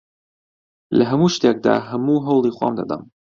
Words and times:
لە 0.97 1.03
هەموو 1.11 1.33
شتێکدا 1.35 1.75
هەموو 1.89 2.23
هەوڵی 2.27 2.55
خۆم 2.57 2.73
دەدەم. 2.79 3.01